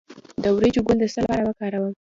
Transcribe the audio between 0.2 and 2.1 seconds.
د وریجو ګل د څه لپاره وکاروم؟